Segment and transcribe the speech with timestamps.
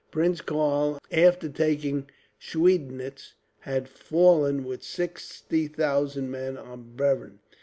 [0.09, 2.09] Prince Karl, after taking
[2.39, 7.37] Schweidnitz, had fallen with sixty thousand men on Bevern.